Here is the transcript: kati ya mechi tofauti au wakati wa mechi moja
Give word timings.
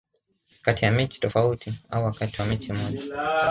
kati 0.61 0.85
ya 0.85 0.91
mechi 0.91 1.19
tofauti 1.19 1.73
au 1.89 2.05
wakati 2.05 2.41
wa 2.41 2.47
mechi 2.47 2.73
moja 2.73 3.03